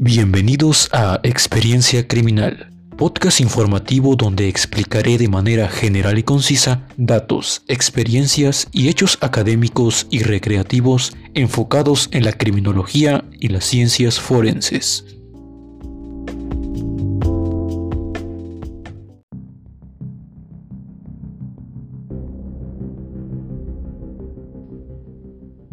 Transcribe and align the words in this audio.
Bienvenidos 0.00 0.88
a 0.92 1.18
Experiencia 1.24 2.06
Criminal, 2.06 2.70
podcast 2.96 3.40
informativo 3.40 4.14
donde 4.14 4.48
explicaré 4.48 5.18
de 5.18 5.26
manera 5.26 5.66
general 5.66 6.18
y 6.18 6.22
concisa 6.22 6.86
datos, 6.96 7.64
experiencias 7.66 8.68
y 8.70 8.90
hechos 8.90 9.18
académicos 9.22 10.06
y 10.08 10.22
recreativos 10.22 11.16
enfocados 11.34 12.10
en 12.12 12.24
la 12.24 12.32
criminología 12.32 13.24
y 13.40 13.48
las 13.48 13.64
ciencias 13.64 14.20
forenses. 14.20 15.17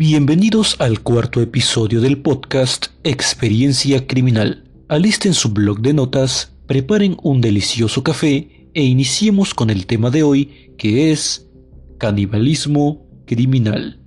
Bienvenidos 0.08 0.76
al 0.78 1.02
cuarto 1.02 1.41
episodio 1.41 2.00
del 2.00 2.22
podcast 2.22 2.90
Experiencia 3.04 4.05
Criminal. 4.05 4.63
Alisten 4.88 5.34
su 5.34 5.50
blog 5.50 5.80
de 5.80 5.96
notas, 5.96 6.54
preparen 6.68 7.18
un 7.23 7.41
delicioso 7.41 8.04
café 8.04 8.70
e 8.76 8.84
iniciemos 8.84 9.55
con 9.55 9.72
el 9.72 9.88
tema 9.88 10.12
de 10.12 10.22
hoy 10.22 10.76
que 10.77 11.12
es 11.12 11.49
canibalismo 11.98 13.08
criminal. 13.26 13.99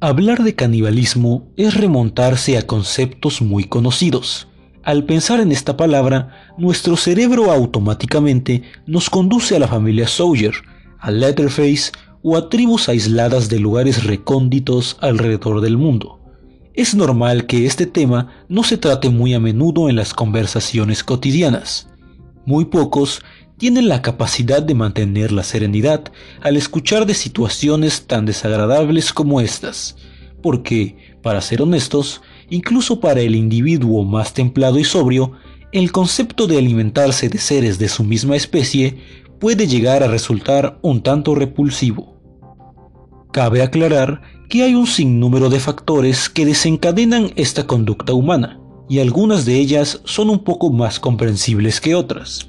Hablar 0.00 0.44
de 0.44 0.54
canibalismo 0.54 1.52
es 1.56 1.74
remontarse 1.74 2.56
a 2.56 2.64
conceptos 2.64 3.42
muy 3.42 3.64
conocidos. 3.64 4.46
Al 4.84 5.02
pensar 5.02 5.40
en 5.40 5.50
esta 5.50 5.76
palabra, 5.76 6.54
nuestro 6.58 6.96
cerebro 6.96 7.50
automáticamente 7.50 8.62
nos 8.86 9.10
conduce 9.10 9.56
a 9.56 9.58
la 9.58 9.66
familia 9.66 10.06
Sawyer, 10.06 10.54
a 11.00 11.10
Letterface 11.10 11.90
o 12.22 12.36
a 12.36 12.48
tribus 12.48 12.88
aisladas 12.88 13.48
de 13.48 13.58
lugares 13.58 14.04
recónditos 14.04 14.96
alrededor 15.00 15.60
del 15.60 15.76
mundo. 15.76 16.20
Es 16.74 16.94
normal 16.94 17.46
que 17.46 17.66
este 17.66 17.86
tema 17.86 18.28
no 18.48 18.62
se 18.62 18.76
trate 18.76 19.08
muy 19.08 19.34
a 19.34 19.40
menudo 19.40 19.88
en 19.88 19.96
las 19.96 20.14
conversaciones 20.14 21.02
cotidianas. 21.02 21.88
Muy 22.46 22.66
pocos 22.66 23.22
tienen 23.58 23.88
la 23.88 24.00
capacidad 24.00 24.62
de 24.62 24.74
mantener 24.74 25.32
la 25.32 25.42
serenidad 25.42 26.04
al 26.40 26.56
escuchar 26.56 27.06
de 27.06 27.14
situaciones 27.14 28.06
tan 28.06 28.24
desagradables 28.24 29.12
como 29.12 29.40
estas, 29.40 29.96
porque, 30.42 30.96
para 31.22 31.40
ser 31.40 31.60
honestos, 31.60 32.22
incluso 32.48 33.00
para 33.00 33.20
el 33.20 33.34
individuo 33.34 34.04
más 34.04 34.32
templado 34.32 34.78
y 34.78 34.84
sobrio, 34.84 35.32
el 35.72 35.92
concepto 35.92 36.46
de 36.46 36.58
alimentarse 36.58 37.28
de 37.28 37.38
seres 37.38 37.78
de 37.78 37.88
su 37.88 38.02
misma 38.04 38.36
especie 38.36 38.96
puede 39.38 39.66
llegar 39.66 40.02
a 40.02 40.08
resultar 40.08 40.78
un 40.82 41.02
tanto 41.02 41.34
repulsivo. 41.34 42.19
Cabe 43.32 43.62
aclarar 43.62 44.22
que 44.48 44.64
hay 44.64 44.74
un 44.74 44.86
sinnúmero 44.86 45.48
de 45.48 45.60
factores 45.60 46.28
que 46.28 46.44
desencadenan 46.44 47.32
esta 47.36 47.66
conducta 47.66 48.12
humana, 48.12 48.60
y 48.88 48.98
algunas 48.98 49.44
de 49.44 49.54
ellas 49.54 50.00
son 50.04 50.30
un 50.30 50.40
poco 50.40 50.70
más 50.72 50.98
comprensibles 50.98 51.80
que 51.80 51.94
otras. 51.94 52.48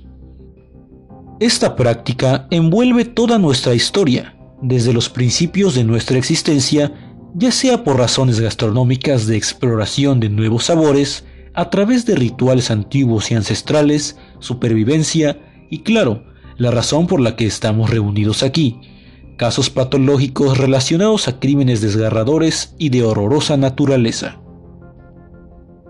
Esta 1.40 1.76
práctica 1.76 2.48
envuelve 2.50 3.06
toda 3.06 3.38
nuestra 3.38 3.76
historia, 3.76 4.36
desde 4.62 4.94
los 4.94 5.10
principios 5.10 5.76
de 5.76 5.84
nuestra 5.84 6.18
existencia, 6.18 6.94
ya 7.36 7.52
sea 7.52 7.84
por 7.84 7.98
razones 7.98 8.40
gastronómicas 8.40 9.28
de 9.28 9.38
exploración 9.38 10.20
de 10.20 10.30
nuevos 10.30 10.66
sabores, 10.66 11.26
a 11.54 11.70
través 11.70 12.06
de 12.06 12.16
rituales 12.16 12.72
antiguos 12.72 13.30
y 13.30 13.36
ancestrales, 13.36 14.18
supervivencia 14.40 15.40
y 15.70 15.80
claro, 15.80 16.24
la 16.58 16.72
razón 16.72 17.08
por 17.08 17.22
la 17.22 17.36
que 17.36 17.46
estamos 17.46 17.90
reunidos 17.90 18.44
aquí, 18.44 18.80
casos 19.42 19.72
patológicos 19.72 20.60
relacionados 20.60 21.28
a 21.28 21.40
crímenes 21.40 21.82
desgarradores 21.82 22.76
y 22.78 22.90
de 22.90 23.02
horrorosa 23.02 23.58
naturaleza. 23.58 24.40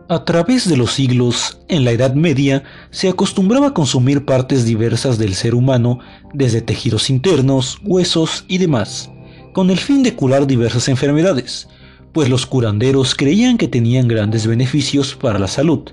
A 0.08 0.23
través 0.23 0.69
de 0.69 0.77
los 0.77 0.93
siglos, 0.93 1.59
en 1.67 1.83
la 1.83 1.91
Edad 1.91 2.13
Media, 2.13 2.63
se 2.91 3.09
acostumbraba 3.09 3.67
a 3.67 3.73
consumir 3.73 4.23
partes 4.23 4.64
diversas 4.64 5.17
del 5.17 5.33
ser 5.33 5.53
humano, 5.53 5.99
desde 6.33 6.61
tejidos 6.61 7.09
internos, 7.09 7.77
huesos 7.83 8.45
y 8.48 8.58
demás, 8.58 9.11
con 9.52 9.70
el 9.70 9.80
fin 9.80 10.02
de 10.02 10.15
curar 10.15 10.47
diversas 10.47 10.87
enfermedades, 10.87 11.67
pues 12.14 12.30
los 12.30 12.45
curanderos 12.45 13.15
creían 13.15 13.58
que 13.58 13.67
tenían 13.67 14.08
grandes 14.08 14.47
beneficios 14.47 15.14
para 15.14 15.39
la 15.39 15.49
salud. 15.49 15.89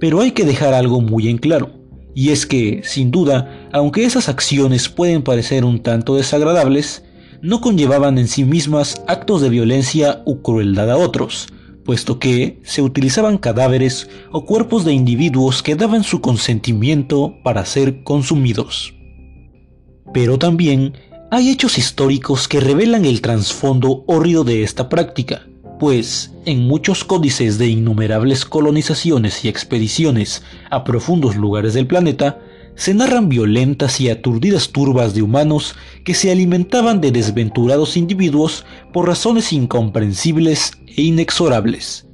Pero 0.00 0.20
hay 0.20 0.32
que 0.32 0.44
dejar 0.44 0.74
algo 0.74 1.00
muy 1.00 1.28
en 1.28 1.38
claro. 1.38 1.77
Y 2.18 2.30
es 2.30 2.46
que, 2.46 2.80
sin 2.82 3.12
duda, 3.12 3.68
aunque 3.70 4.02
esas 4.02 4.28
acciones 4.28 4.88
pueden 4.88 5.22
parecer 5.22 5.64
un 5.64 5.84
tanto 5.84 6.16
desagradables, 6.16 7.04
no 7.42 7.60
conllevaban 7.60 8.18
en 8.18 8.26
sí 8.26 8.42
mismas 8.42 9.04
actos 9.06 9.40
de 9.40 9.48
violencia 9.48 10.24
u 10.26 10.42
crueldad 10.42 10.90
a 10.90 10.96
otros, 10.96 11.46
puesto 11.84 12.18
que 12.18 12.60
se 12.64 12.82
utilizaban 12.82 13.38
cadáveres 13.38 14.10
o 14.32 14.46
cuerpos 14.46 14.84
de 14.84 14.94
individuos 14.94 15.62
que 15.62 15.76
daban 15.76 16.02
su 16.02 16.20
consentimiento 16.20 17.36
para 17.44 17.64
ser 17.64 18.02
consumidos. 18.02 18.94
Pero 20.12 20.40
también 20.40 20.94
hay 21.30 21.50
hechos 21.50 21.78
históricos 21.78 22.48
que 22.48 22.58
revelan 22.58 23.04
el 23.04 23.20
trasfondo 23.20 24.02
hórrido 24.08 24.42
de 24.42 24.64
esta 24.64 24.88
práctica, 24.88 25.46
pues 25.78 26.32
en 26.44 26.66
muchos 26.66 27.04
códices 27.04 27.58
de 27.58 27.68
innumerables 27.68 28.44
colonizaciones 28.44 29.44
y 29.44 29.48
expediciones 29.48 30.42
a 30.70 30.84
profundos 30.84 31.36
lugares 31.36 31.74
del 31.74 31.86
planeta, 31.86 32.40
se 32.74 32.94
narran 32.94 33.28
violentas 33.28 34.00
y 34.00 34.08
aturdidas 34.08 34.70
turbas 34.70 35.12
de 35.12 35.22
humanos 35.22 35.74
que 36.04 36.14
se 36.14 36.30
alimentaban 36.30 37.00
de 37.00 37.10
desventurados 37.10 37.96
individuos 37.96 38.64
por 38.92 39.08
razones 39.08 39.52
incomprensibles 39.52 40.72
e 40.86 41.02
inexorables. 41.02 42.06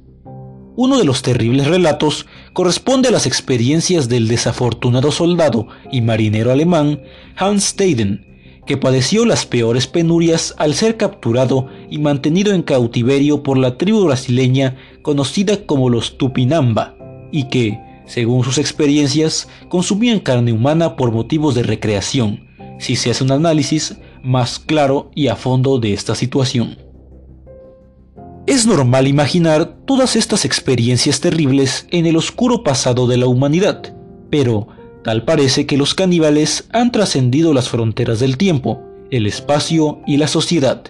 Uno 0.75 0.97
de 0.97 1.05
los 1.05 1.21
terribles 1.21 1.67
relatos 1.67 2.25
corresponde 2.53 3.09
a 3.09 3.11
las 3.11 3.25
experiencias 3.25 4.09
del 4.09 4.27
desafortunado 4.27 5.11
soldado 5.11 5.67
y 5.91 6.01
marinero 6.01 6.51
alemán 6.51 7.01
Hans 7.37 7.65
Steiden, 7.65 8.34
que 8.65 8.77
padeció 8.77 9.25
las 9.25 9.45
peores 9.45 9.87
penurias 9.87 10.55
al 10.57 10.73
ser 10.73 10.97
capturado 10.97 11.67
y 11.89 11.99
mantenido 11.99 12.53
en 12.53 12.63
cautiverio 12.63 13.43
por 13.43 13.57
la 13.57 13.77
tribu 13.77 14.05
brasileña 14.05 14.75
conocida 15.01 15.65
como 15.65 15.89
los 15.89 16.17
Tupinamba, 16.17 16.95
y 17.31 17.49
que, 17.49 17.79
según 18.05 18.43
sus 18.43 18.57
experiencias, 18.57 19.47
consumían 19.69 20.19
carne 20.19 20.51
humana 20.51 20.95
por 20.95 21.11
motivos 21.11 21.55
de 21.55 21.63
recreación, 21.63 22.47
si 22.79 22.95
se 22.95 23.11
hace 23.11 23.23
un 23.23 23.31
análisis 23.31 23.97
más 24.23 24.59
claro 24.59 25.11
y 25.13 25.27
a 25.27 25.35
fondo 25.35 25.79
de 25.79 25.93
esta 25.93 26.15
situación. 26.15 26.77
Es 28.47 28.67
normal 28.67 29.07
imaginar 29.07 29.75
todas 29.85 30.15
estas 30.15 30.45
experiencias 30.45 31.19
terribles 31.19 31.87
en 31.89 32.05
el 32.05 32.15
oscuro 32.15 32.63
pasado 32.63 33.07
de 33.07 33.17
la 33.17 33.27
humanidad, 33.27 33.95
pero 34.29 34.67
Tal 35.05 35.23
parece 35.23 35.67
que 35.67 35.77
los 35.77 35.93
caníbales 35.93 36.67
han 36.73 36.91
trascendido 36.91 37.53
las 37.53 37.69
fronteras 37.69 38.19
del 38.19 38.37
tiempo, 38.37 38.81
el 39.11 39.27
espacio 39.27 40.01
y 40.07 40.17
la 40.17 40.27
sociedad, 40.27 40.81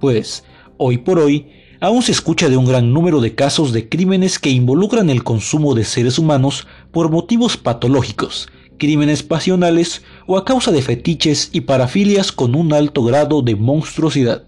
pues, 0.00 0.44
hoy 0.78 0.96
por 0.96 1.18
hoy, 1.18 1.46
aún 1.78 2.00
se 2.00 2.12
escucha 2.12 2.48
de 2.48 2.56
un 2.56 2.64
gran 2.64 2.94
número 2.94 3.20
de 3.20 3.34
casos 3.34 3.74
de 3.74 3.86
crímenes 3.86 4.38
que 4.38 4.48
involucran 4.48 5.10
el 5.10 5.24
consumo 5.24 5.74
de 5.74 5.84
seres 5.84 6.18
humanos 6.18 6.66
por 6.90 7.10
motivos 7.10 7.58
patológicos, 7.58 8.48
crímenes 8.78 9.22
pasionales 9.22 10.00
o 10.26 10.38
a 10.38 10.46
causa 10.46 10.72
de 10.72 10.80
fetiches 10.80 11.50
y 11.52 11.60
parafilias 11.60 12.32
con 12.32 12.54
un 12.54 12.72
alto 12.72 13.04
grado 13.04 13.42
de 13.42 13.56
monstruosidad. 13.56 14.42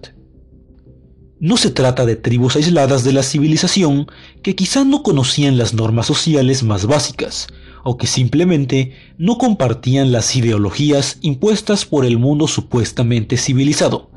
No 1.38 1.58
se 1.58 1.70
trata 1.70 2.06
de 2.06 2.16
tribus 2.16 2.56
aisladas 2.56 3.04
de 3.04 3.12
la 3.12 3.22
civilización 3.22 4.06
que 4.42 4.54
quizá 4.56 4.86
no 4.86 5.02
conocían 5.02 5.58
las 5.58 5.74
normas 5.74 6.06
sociales 6.06 6.62
más 6.62 6.86
básicas, 6.86 7.48
o 7.84 7.96
que 7.96 8.06
simplemente 8.06 8.92
no 9.18 9.38
compartían 9.38 10.12
las 10.12 10.34
ideologías 10.36 11.18
impuestas 11.20 11.84
por 11.84 12.04
el 12.04 12.18
mundo 12.18 12.48
supuestamente 12.48 13.36
civilizado. 13.36 14.10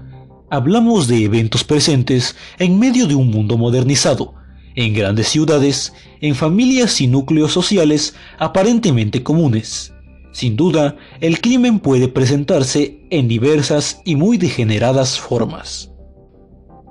Hablamos 0.50 1.08
de 1.08 1.24
eventos 1.24 1.64
presentes 1.64 2.36
en 2.60 2.80
medio 2.80 3.08
de 3.08 3.16
un 3.16 3.32
mundo 3.32 3.58
modernizado, 3.58 4.36
en 4.76 4.94
grandes 4.94 5.30
ciudades, 5.30 5.94
en 6.22 6.36
familias 6.36 7.02
y 7.02 7.08
núcleos 7.08 7.52
sociales 7.52 8.16
aparentemente 8.38 9.24
comunes. 9.24 9.94
Sin 10.32 10.56
duda, 10.56 10.98
el 11.22 11.40
crimen 11.40 11.80
puede 11.80 12.10
presentarse 12.10 13.00
en 13.10 13.28
diversas 13.28 14.02
y 14.04 14.16
muy 14.16 14.38
degeneradas 14.38 15.20
formas. 15.20 15.92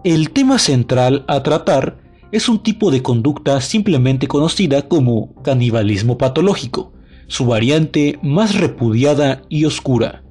El 0.03 0.31
tema 0.31 0.59
central 0.59 1.25
a 1.29 1.43
tratar 1.43 2.04
es 2.35 2.49
un 2.49 2.59
tipo 2.59 2.91
de 2.91 3.01
conducta 3.01 3.61
simplemente 3.61 4.27
conocida 4.27 4.89
como 4.89 5.41
canibalismo 5.43 6.19
patológico, 6.19 6.93
su 7.29 7.47
variante 7.47 8.19
más 8.23 8.57
repudiada 8.57 9.43
y 9.49 9.67
oscura. 9.67 10.25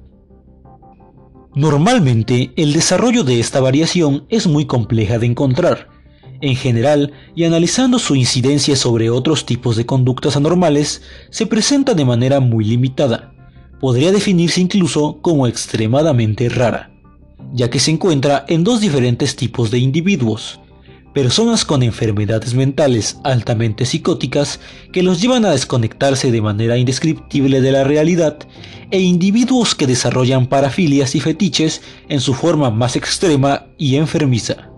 Normalmente, 1.54 2.52
el 2.56 2.74
desarrollo 2.74 3.24
de 3.24 3.40
esta 3.40 3.58
variación 3.58 4.26
es 4.28 4.46
muy 4.46 4.66
compleja 4.66 5.18
de 5.18 5.24
encontrar. 5.24 5.88
En 6.42 6.56
general, 6.56 7.14
y 7.34 7.44
analizando 7.44 7.98
su 7.98 8.16
incidencia 8.16 8.76
sobre 8.76 9.08
otros 9.08 9.46
tipos 9.46 9.74
de 9.74 9.86
conductas 9.86 10.36
anormales, 10.36 11.00
se 11.30 11.46
presenta 11.46 11.94
de 11.94 12.04
manera 12.04 12.38
muy 12.38 12.66
limitada. 12.66 13.32
Podría 13.80 14.12
definirse 14.12 14.60
incluso 14.60 15.22
como 15.22 15.46
extremadamente 15.46 16.50
rara, 16.50 16.92
ya 17.54 17.70
que 17.70 17.80
se 17.80 17.92
encuentra 17.92 18.44
en 18.46 18.62
dos 18.62 18.82
diferentes 18.82 19.36
tipos 19.36 19.70
de 19.70 19.78
individuos, 19.78 20.60
personas 21.14 21.64
con 21.64 21.82
enfermedades 21.82 22.54
mentales 22.54 23.18
altamente 23.22 23.86
psicóticas 23.86 24.60
que 24.92 25.02
los 25.02 25.22
llevan 25.22 25.44
a 25.44 25.52
desconectarse 25.52 26.32
de 26.32 26.42
manera 26.42 26.76
indescriptible 26.76 27.60
de 27.60 27.72
la 27.72 27.84
realidad, 27.84 28.38
e 28.90 29.00
individuos 29.00 29.74
que 29.74 29.86
desarrollan 29.86 30.46
parafilias 30.46 31.14
y 31.14 31.20
fetiches 31.20 31.82
en 32.08 32.20
su 32.20 32.34
forma 32.34 32.70
más 32.70 32.96
extrema 32.96 33.66
y 33.78 33.96
enfermiza. 33.96 34.70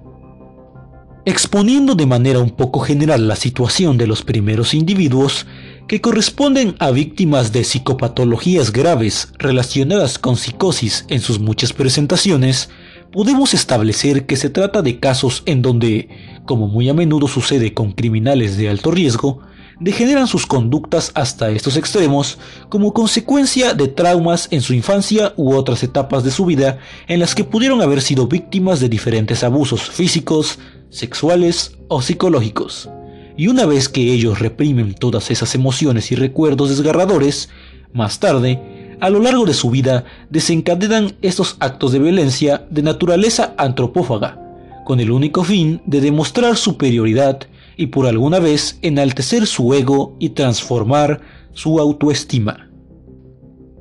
Exponiendo 1.25 1.95
de 1.97 2.07
manera 2.07 2.39
un 2.39 2.51
poco 2.51 2.81
general 2.81 3.27
la 3.27 3.35
situación 3.35 3.99
de 3.99 4.07
los 4.07 4.23
primeros 4.23 4.75
individuos, 4.75 5.47
que 5.89 6.01
corresponden 6.01 6.77
a 6.79 6.91
víctimas 6.91 7.53
de 7.53 7.65
psicopatologías 7.65 8.73
graves 8.73 9.33
relacionadas 9.39 10.19
con 10.19 10.37
psicosis 10.37 11.05
en 11.09 11.21
sus 11.21 11.41
muchas 11.41 11.73
presentaciones, 11.73 12.71
podemos 13.13 13.55
establecer 13.55 14.27
que 14.27 14.37
se 14.37 14.51
trata 14.51 14.83
de 14.83 14.99
casos 14.99 15.43
en 15.47 15.63
donde, 15.63 16.09
como 16.45 16.69
muy 16.69 16.89
a 16.89 16.95
menudo 16.95 17.29
sucede 17.29 17.75
con 17.75 17.93
criminales 17.93 18.57
de 18.57 18.69
alto 18.69 18.91
riesgo, 18.91 19.41
degeneran 19.81 20.27
sus 20.27 20.47
conductas 20.47 21.13
hasta 21.15 21.51
estos 21.51 21.77
extremos 21.77 22.39
como 22.69 22.93
consecuencia 22.93 23.75
de 23.75 23.89
traumas 23.89 24.49
en 24.51 24.63
su 24.63 24.73
infancia 24.73 25.35
u 25.37 25.55
otras 25.55 25.83
etapas 25.83 26.25
de 26.25 26.31
su 26.31 26.47
vida 26.47 26.79
en 27.09 27.21
las 27.21 27.35
que 27.35 27.45
pudieron 27.45 27.83
haber 27.83 28.01
sido 28.01 28.27
víctimas 28.27 28.81
de 28.81 28.89
diferentes 28.89 29.45
abusos 29.45 29.83
físicos, 29.83 30.59
sexuales 30.89 31.77
o 31.89 32.01
psicológicos. 32.01 32.89
Y 33.37 33.49
una 33.49 33.67
vez 33.67 33.91
que 33.91 34.01
ellos 34.13 34.39
reprimen 34.39 34.95
todas 34.95 35.31
esas 35.31 35.55
emociones 35.55 36.11
y 36.11 36.15
recuerdos 36.15 36.71
desgarradores, 36.71 37.51
más 37.93 38.19
tarde, 38.19 38.76
a 39.01 39.11
lo 39.11 39.21
largo 39.21 39.45
de 39.45 39.55
su 39.55 39.71
vida, 39.71 40.05
desencadenan 40.31 41.15
estos 41.23 41.57
actos 41.61 41.93
de 41.93 41.99
violencia 41.99 42.67
de 42.71 42.83
naturaleza 42.83 43.55
antropófaga, 43.59 44.41
con 44.85 45.01
el 45.01 45.11
único 45.11 45.45
fin 45.45 45.83
de 45.87 46.01
demostrar 46.01 46.57
superioridad 46.57 47.41
y 47.77 47.89
por 47.89 48.07
alguna 48.07 48.39
vez 48.39 48.79
enaltecer 48.83 49.47
su 49.47 49.75
ego 49.75 50.17
y 50.19 50.31
transformar 50.31 51.21
su 51.53 51.79
autoestima. 51.79 52.71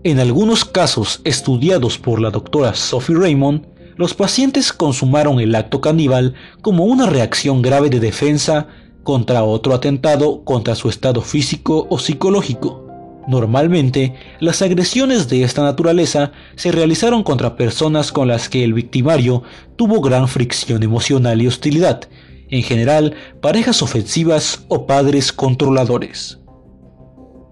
En 0.04 0.20
algunos 0.20 0.66
casos 0.66 1.22
estudiados 1.24 1.98
por 1.98 2.22
la 2.22 2.30
doctora 2.30 2.76
Sophie 2.76 3.16
Raymond, 3.16 3.66
los 3.96 4.14
pacientes 4.14 4.74
consumaron 4.74 5.40
el 5.40 5.56
acto 5.56 5.82
caníbal 5.82 6.36
como 6.62 6.86
una 6.86 7.06
reacción 7.06 7.62
grave 7.62 7.90
de 7.90 8.00
defensa 8.00 8.68
contra 9.04 9.44
otro 9.44 9.74
atentado 9.74 10.44
contra 10.44 10.76
su 10.76 10.90
estado 10.90 11.22
físico 11.22 11.88
o 11.90 11.98
psicológico. 11.98 12.85
Normalmente, 13.28 14.14
las 14.40 14.62
agresiones 14.62 15.28
de 15.30 15.44
esta 15.44 15.64
naturaleza 15.64 16.32
se 16.56 16.72
realizaron 16.72 17.24
contra 17.24 17.56
personas 17.56 18.12
con 18.12 18.28
las 18.28 18.50
que 18.50 18.64
el 18.64 18.74
victimario 18.74 19.44
tuvo 19.76 20.00
gran 20.02 20.28
fricción 20.28 20.84
emocional 20.84 21.42
y 21.42 21.48
hostilidad, 21.48 22.08
en 22.50 22.62
general 22.62 23.16
parejas 23.42 23.82
ofensivas 23.82 24.66
o 24.68 24.86
padres 24.86 25.32
controladores. 25.32 26.40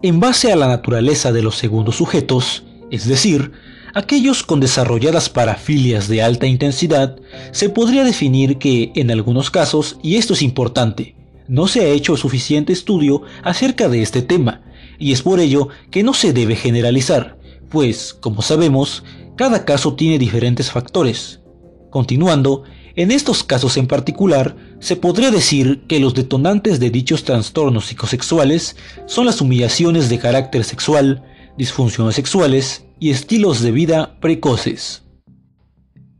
En 0.04 0.20
base 0.20 0.52
a 0.52 0.56
la 0.56 0.68
naturaleza 0.68 1.32
de 1.32 1.42
los 1.42 1.56
segundos 1.56 1.96
sujetos, 1.96 2.64
es 2.92 3.08
decir, 3.08 3.54
aquellos 3.96 4.44
con 4.44 4.60
desarrolladas 4.60 5.30
parafilias 5.30 6.08
de 6.08 6.22
alta 6.22 6.46
intensidad, 6.46 7.16
se 7.52 7.70
podría 7.70 8.04
definir 8.04 8.58
que, 8.58 8.92
en 8.96 9.10
algunos 9.10 9.50
casos, 9.50 9.98
y 10.04 10.18
esto 10.18 10.34
es 10.34 10.42
importante, 10.42 11.16
no 11.48 11.68
se 11.68 11.82
ha 11.82 11.88
hecho 11.88 12.18
suficiente 12.18 12.74
estudio 12.74 13.24
acerca 13.44 13.90
de 13.90 14.02
este 14.02 14.22
tema, 14.22 14.62
y 15.00 15.12
es 15.12 15.22
por 15.22 15.40
ello 15.40 15.70
que 15.92 16.04
no 16.04 16.14
se 16.14 16.34
debe 16.34 16.56
generalizar, 16.56 17.38
pues, 17.70 18.14
como 18.14 18.42
sabemos, 18.42 19.04
cada 19.36 19.66
caso 19.66 19.96
tiene 19.96 20.20
diferentes 20.20 20.70
factores. 20.72 21.42
Continuando, 21.90 22.64
en 22.96 23.12
estos 23.12 23.44
casos 23.44 23.78
en 23.78 23.88
particular, 23.88 24.56
se 24.80 24.96
podría 24.96 25.32
decir 25.32 25.84
que 25.88 26.00
los 26.00 26.14
detonantes 26.14 26.80
de 26.80 26.92
dichos 26.92 27.24
trastornos 27.24 27.88
psicosexuales 27.88 28.76
son 29.08 29.26
las 29.26 29.42
humillaciones 29.42 30.10
de 30.10 30.20
carácter 30.20 30.64
sexual, 30.64 31.24
disfunciones 31.58 32.16
sexuales 32.16 32.86
y 33.00 33.10
estilos 33.10 33.62
de 33.62 33.72
vida 33.72 34.20
precoces. 34.20 35.04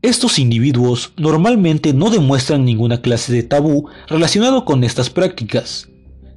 Estos 0.02 0.38
individuos 0.38 1.12
normalmente 1.16 1.94
no 1.94 2.10
demuestran 2.10 2.64
ninguna 2.64 3.00
clase 3.00 3.32
de 3.32 3.42
tabú 3.42 3.88
relacionado 4.08 4.64
con 4.64 4.84
estas 4.84 5.08
prácticas. 5.08 5.88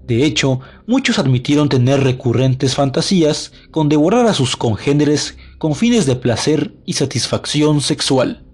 De 0.07 0.23
hecho, 0.23 0.61
muchos 0.85 1.19
admitieron 1.19 1.67
tener 1.67 2.01
recurrentes 2.01 2.75
fantasías 2.75 3.51
con 3.71 3.89
devorar 3.89 4.25
a 4.25 4.33
sus 4.33 4.55
congéneres 4.55 5.37
con 5.57 5.75
fines 5.75 6.05
de 6.05 6.15
placer 6.15 6.73
y 6.85 6.93
satisfacción 6.93 7.81
sexual. 7.81 8.45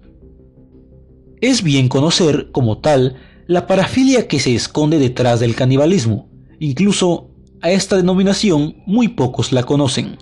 Es 1.40 1.62
bien 1.62 1.88
conocer, 1.88 2.50
como 2.50 2.78
tal, 2.78 3.16
la 3.46 3.68
parafilia 3.68 4.26
que 4.26 4.40
se 4.40 4.54
esconde 4.54 4.98
detrás 4.98 5.38
del 5.38 5.54
canibalismo. 5.54 6.28
Incluso 6.58 7.30
a 7.60 7.70
esta 7.70 7.96
denominación 7.96 8.82
muy 8.84 9.08
pocos 9.08 9.52
la 9.52 9.62
conocen. 9.62 10.18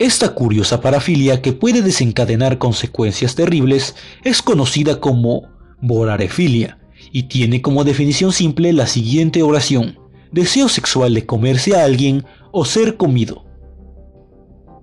Esta 0.00 0.34
curiosa 0.34 0.80
parafilia 0.80 1.42
que 1.42 1.52
puede 1.52 1.82
desencadenar 1.82 2.58
consecuencias 2.58 3.36
terribles 3.36 3.94
es 4.24 4.42
conocida 4.42 4.98
como 4.98 5.42
vorarefilia 5.80 6.78
y 7.12 7.24
tiene 7.24 7.62
como 7.62 7.84
definición 7.84 8.32
simple 8.32 8.72
la 8.72 8.86
siguiente 8.86 9.42
oración, 9.42 9.98
deseo 10.32 10.68
sexual 10.68 11.14
de 11.14 11.26
comerse 11.26 11.76
a 11.76 11.84
alguien 11.84 12.24
o 12.52 12.64
ser 12.64 12.96
comido. 12.96 13.44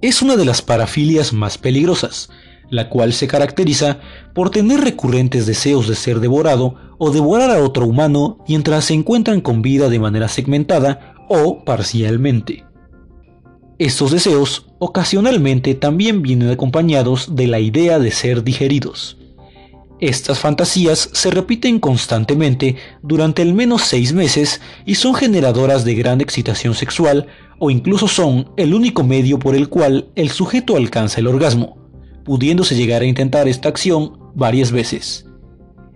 Es 0.01 0.21
una 0.21 0.35
de 0.35 0.45
las 0.45 0.61
parafilias 0.61 1.33
más 1.33 1.57
peligrosas, 1.57 2.29
la 2.69 2.89
cual 2.89 3.13
se 3.13 3.27
caracteriza 3.27 3.99
por 4.33 4.49
tener 4.49 4.81
recurrentes 4.81 5.45
deseos 5.45 5.87
de 5.87 5.95
ser 5.95 6.19
devorado 6.19 6.75
o 6.97 7.11
devorar 7.11 7.51
a 7.51 7.63
otro 7.63 7.85
humano 7.85 8.43
mientras 8.47 8.85
se 8.85 8.93
encuentran 8.93 9.41
con 9.41 9.61
vida 9.61 9.89
de 9.89 9.99
manera 9.99 10.27
segmentada 10.27 11.15
o 11.29 11.63
parcialmente. 11.63 12.65
Estos 13.77 14.11
deseos 14.11 14.67
ocasionalmente 14.79 15.75
también 15.75 16.21
vienen 16.21 16.49
acompañados 16.49 17.35
de 17.35 17.47
la 17.47 17.59
idea 17.59 17.99
de 17.99 18.11
ser 18.11 18.43
digeridos. 18.43 19.17
Estas 19.99 20.39
fantasías 20.39 21.09
se 21.13 21.31
repiten 21.31 21.79
constantemente 21.79 22.75
durante 23.01 23.41
al 23.41 23.53
menos 23.53 23.83
seis 23.83 24.13
meses 24.13 24.61
y 24.85 24.95
son 24.95 25.15
generadoras 25.15 25.85
de 25.85 25.95
gran 25.95 26.19
excitación 26.21 26.73
sexual 26.73 27.27
o 27.59 27.71
incluso 27.71 28.07
son 28.07 28.51
el 28.57 28.73
único 28.73 29.03
medio 29.03 29.39
por 29.39 29.55
el 29.55 29.69
cual 29.69 30.09
el 30.15 30.29
sujeto 30.31 30.75
alcanza 30.75 31.21
el 31.21 31.27
orgasmo 31.27 31.85
pudiéndose 32.25 32.75
llegar 32.75 33.03
a 33.03 33.05
intentar 33.05 33.47
esta 33.47 33.69
acción 33.69 34.17
varias 34.33 34.71
veces. 34.71 35.27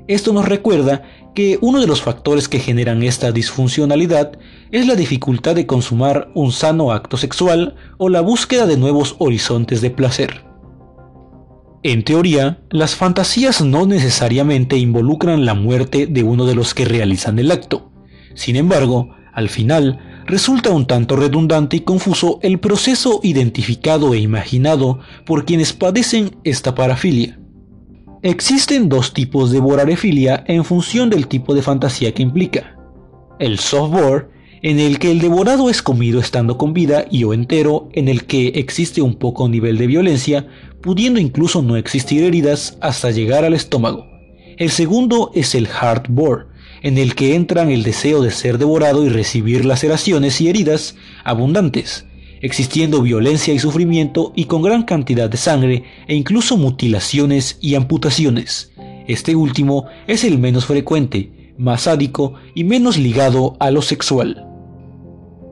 Esto 0.07 0.31
nos 0.31 0.47
recuerda 0.47 1.03
que 1.35 1.59
uno 1.61 1.81
de 1.81 1.87
los 1.87 2.01
factores 2.01 2.47
que 2.47 2.59
generan 2.59 3.03
esta 3.03 3.31
disfuncionalidad 3.31 4.39
es 4.71 4.87
la 4.87 4.95
dificultad 4.95 5.55
de 5.55 5.67
consumar 5.67 6.31
un 6.33 6.51
sano 6.51 6.91
acto 6.91 7.17
sexual 7.17 7.75
o 7.97 8.09
la 8.09 8.21
búsqueda 8.21 8.65
de 8.65 8.77
nuevos 8.77 9.15
horizontes 9.19 9.81
de 9.81 9.91
placer. 9.91 10.48
En 11.81 12.03
teoría, 12.03 12.59
las 12.69 12.95
fantasías 12.95 13.61
no 13.61 13.85
necesariamente 13.85 14.77
involucran 14.77 15.45
la 15.45 15.53
muerte 15.53 16.07
de 16.07 16.23
uno 16.23 16.45
de 16.45 16.53
los 16.53 16.73
que 16.73 16.83
realizan 16.83 17.39
el 17.39 17.51
acto. 17.51 17.91
Sin 18.33 18.57
embargo, 18.57 19.15
al 19.33 19.47
final, 19.47 19.99
resulta 20.25 20.71
un 20.71 20.87
tanto 20.87 21.15
redundante 21.15 21.77
y 21.77 21.79
confuso 21.79 22.39
el 22.41 22.59
proceso 22.59 23.21
identificado 23.23 24.13
e 24.13 24.19
imaginado 24.19 24.99
por 25.25 25.45
quienes 25.45 25.71
padecen 25.71 26.35
esta 26.43 26.75
parafilia. 26.75 27.39
Existen 28.23 28.89
dos 28.89 29.13
tipos 29.13 29.49
de 29.49 29.61
vorarefilia 29.61 30.43
en 30.47 30.65
función 30.65 31.09
del 31.09 31.27
tipo 31.27 31.55
de 31.55 31.61
fantasía 31.61 32.13
que 32.13 32.23
implica. 32.23 32.77
El 33.39 33.57
softbore, 33.57 34.27
en 34.61 34.79
el 34.79 34.99
que 34.99 35.11
el 35.11 35.21
devorado 35.21 35.69
es 35.69 35.81
comido 35.81 36.19
estando 36.19 36.57
con 36.57 36.73
vida 36.73 37.05
y 37.09 37.23
o 37.23 37.33
entero, 37.33 37.87
en 37.93 38.09
el 38.09 38.25
que 38.25 38.49
existe 38.49 39.01
un 39.01 39.15
poco 39.15 39.47
nivel 39.47 39.77
de 39.77 39.87
violencia, 39.87 40.47
pudiendo 40.81 41.19
incluso 41.19 41.61
no 41.61 41.75
existir 41.75 42.23
heridas 42.23 42.77
hasta 42.81 43.11
llegar 43.11 43.45
al 43.45 43.53
estómago. 43.53 44.07
El 44.57 44.69
segundo 44.71 45.31
es 45.33 45.55
el 45.55 45.67
hardbore, 45.67 46.45
en 46.81 46.97
el 46.97 47.15
que 47.15 47.35
entran 47.35 47.69
el 47.69 47.83
deseo 47.83 48.21
de 48.21 48.31
ser 48.31 48.57
devorado 48.57 49.05
y 49.05 49.09
recibir 49.09 49.65
laceraciones 49.65 50.39
y 50.41 50.49
heridas 50.49 50.95
abundantes, 51.23 52.05
existiendo 52.41 53.01
violencia 53.01 53.53
y 53.53 53.59
sufrimiento 53.59 54.33
y 54.35 54.45
con 54.45 54.61
gran 54.61 54.83
cantidad 54.83 55.29
de 55.29 55.37
sangre 55.37 55.83
e 56.07 56.15
incluso 56.15 56.57
mutilaciones 56.57 57.57
y 57.61 57.75
amputaciones. 57.75 58.71
Este 59.07 59.35
último 59.35 59.85
es 60.07 60.23
el 60.23 60.37
menos 60.37 60.65
frecuente, 60.65 61.53
más 61.57 61.81
sádico 61.81 62.35
y 62.55 62.63
menos 62.63 62.97
ligado 62.97 63.57
a 63.59 63.71
lo 63.71 63.81
sexual. 63.81 64.45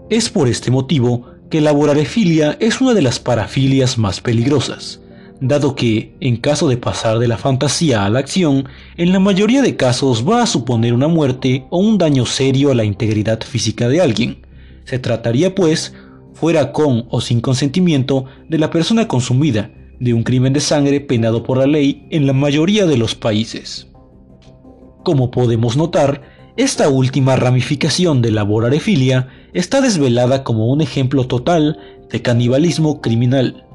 Es 0.10 0.30
por 0.30 0.48
este 0.48 0.72
motivo 0.72 1.26
que 1.50 1.60
la 1.60 1.72
vorarefilia 1.72 2.58
es 2.60 2.82
una 2.82 2.94
de 2.94 3.02
las 3.02 3.20
parafilias 3.20 3.98
más 3.98 4.22
peligrosas, 4.22 5.02
dado 5.40 5.76
que, 5.76 6.16
en 6.20 6.38
caso 6.38 6.68
de 6.68 6.78
pasar 6.78 7.20
de 7.20 7.28
la 7.28 7.38
fantasía 7.38 8.06
a 8.06 8.10
la 8.10 8.20
acción, 8.20 8.68
en 8.98 9.12
la 9.12 9.20
mayoría 9.20 9.62
de 9.62 9.76
casos 9.76 10.28
va 10.28 10.42
a 10.42 10.48
suponer 10.48 10.94
una 10.94 11.08
muerte 11.08 11.66
o 11.70 11.80
un 11.80 11.98
daño 11.98 12.26
serio 12.26 12.72
a 12.72 12.76
la 12.76 12.84
integridad 12.84 13.42
física 13.42 13.88
de 13.88 14.02
alguien. 14.02 14.46
Se 14.86 15.00
trataría, 15.00 15.54
pues, 15.54 15.94
fuera 16.34 16.72
con 16.72 17.06
o 17.10 17.22
sin 17.22 17.42
consentimiento 17.42 18.26
de 18.48 18.58
la 18.58 18.70
persona 18.70 19.08
consumida, 19.08 19.72
de 20.00 20.14
un 20.14 20.24
crimen 20.24 20.54
de 20.54 20.60
sangre 20.60 21.02
penado 21.02 21.44
por 21.44 21.58
la 21.58 21.68
ley 21.68 22.08
en 22.12 22.28
la 22.28 22.34
mayoría 22.34 22.86
de 22.86 22.98
los 22.98 23.16
países. 23.16 23.88
Como 25.04 25.32
podemos 25.32 25.78
notar, 25.78 26.22
esta 26.58 26.90
última 26.90 27.36
ramificación 27.36 28.22
de 28.22 28.32
la 28.32 28.44
vorarefilia 28.44 29.28
está 29.54 29.82
desvelada 29.82 30.44
como 30.44 30.68
un 30.68 30.82
ejemplo 30.82 31.28
total 31.28 31.78
de 32.10 32.22
canibalismo 32.22 33.02
criminal. 33.02 33.67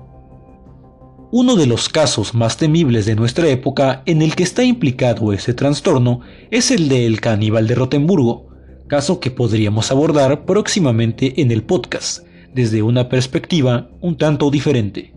Uno 1.35 1.57
de 1.57 1.65
los 1.65 1.89
casos 1.89 2.35
más 2.35 2.59
temibles 2.59 3.07
de 3.07 3.15
nuestra 3.15 3.49
época 3.49 4.03
en 4.05 4.21
el 4.21 4.35
que 4.37 4.43
está 4.43 4.65
implicado 4.65 5.33
ese 5.33 5.55
trastorno 5.55 6.21
es 6.51 6.71
el 6.71 6.91
del 6.91 7.23
caníbal 7.23 7.67
de 7.67 7.75
Rotemburgo, 7.75 8.51
caso 8.87 9.19
que 9.19 9.31
podríamos 9.31 9.91
abordar 9.91 10.45
próximamente 10.45 11.41
en 11.41 11.51
el 11.51 11.63
podcast, 11.63 12.27
desde 12.53 12.83
una 12.83 13.09
perspectiva 13.09 13.89
un 14.03 14.19
tanto 14.19 14.51
diferente. 14.51 15.15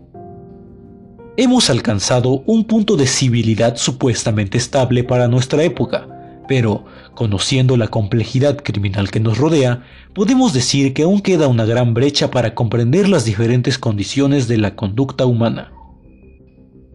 Hemos 1.36 1.68
alcanzado 1.68 2.42
un 2.46 2.64
punto 2.64 2.96
de 2.96 3.06
civilidad 3.06 3.76
supuestamente 3.76 4.56
estable 4.56 5.04
para 5.04 5.28
nuestra 5.28 5.64
época, 5.64 6.08
pero, 6.48 6.86
conociendo 7.14 7.76
la 7.76 7.88
complejidad 7.88 8.56
criminal 8.56 9.10
que 9.10 9.20
nos 9.20 9.36
rodea, 9.36 9.82
podemos 10.14 10.54
decir 10.54 10.94
que 10.94 11.02
aún 11.02 11.20
queda 11.20 11.46
una 11.46 11.66
gran 11.66 11.92
brecha 11.92 12.30
para 12.30 12.54
comprender 12.54 13.06
las 13.06 13.26
diferentes 13.26 13.76
condiciones 13.76 14.48
de 14.48 14.56
la 14.56 14.76
conducta 14.76 15.26
humana. 15.26 15.75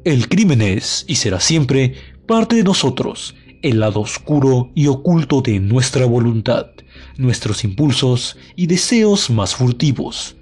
El 0.03 0.29
crimen 0.29 0.63
es, 0.63 1.05
y 1.07 1.15
será 1.15 1.39
siempre, 1.39 1.93
parte 2.25 2.55
de 2.55 2.63
nosotros, 2.63 3.35
el 3.61 3.81
lado 3.81 4.01
oscuro 4.01 4.71
y 4.73 4.87
oculto 4.87 5.43
de 5.43 5.59
nuestra 5.59 6.07
voluntad, 6.07 6.71
nuestros 7.17 7.63
impulsos 7.63 8.35
y 8.55 8.65
deseos 8.65 9.29
más 9.29 9.53
furtivos. 9.53 10.37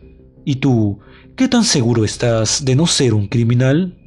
¿Y 0.45 0.55
tú, 0.55 0.99
qué 1.35 1.49
tan 1.49 1.65
seguro 1.65 2.05
estás 2.05 2.63
de 2.63 2.77
no 2.77 2.87
ser 2.87 3.13
un 3.13 3.27
criminal? 3.27 3.98